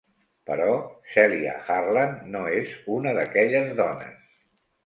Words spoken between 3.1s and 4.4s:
d'aquelles dones.